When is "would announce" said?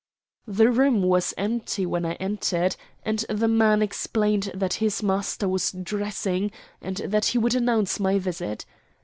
7.37-7.99